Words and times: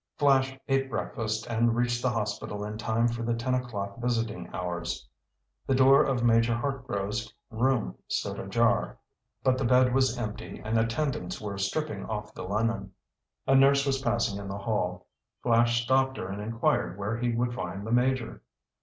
Flash 0.17 0.57
ate 0.67 0.89
breakfast 0.89 1.45
and 1.45 1.75
reached 1.75 2.01
the 2.01 2.09
hospital 2.09 2.65
in 2.65 2.75
time 2.79 3.07
for 3.07 3.21
the 3.21 3.35
ten 3.35 3.53
o'clock 3.53 3.99
visiting 3.99 4.49
hours. 4.51 5.07
The 5.67 5.75
door 5.75 6.03
of 6.03 6.23
Major 6.23 6.55
Hartgrove's 6.55 7.31
room 7.51 7.95
stood 8.07 8.39
ajar. 8.39 8.97
But 9.43 9.59
the 9.59 9.63
bed 9.63 9.93
was 9.93 10.17
empty 10.17 10.59
and 10.65 10.79
attendants 10.79 11.39
were 11.39 11.59
stripping 11.59 12.05
off 12.07 12.33
the 12.33 12.47
linen. 12.47 12.93
A 13.45 13.53
nurse 13.53 13.85
was 13.85 14.01
passing 14.01 14.39
in 14.39 14.47
the 14.47 14.57
hall. 14.57 15.05
Flash 15.43 15.83
stopped 15.83 16.17
her 16.17 16.29
and 16.29 16.41
inquired 16.41 16.97
where 16.97 17.15
he 17.17 17.29
would 17.35 17.53
find 17.53 17.85
the 17.85 17.91
Major. 17.91 18.41